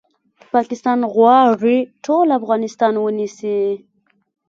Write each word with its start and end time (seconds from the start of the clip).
پاکستان 0.53 0.99
غواړي 1.13 1.77
ټول 2.05 2.27
افغانستان 2.39 2.93
ونیسي 2.99 3.61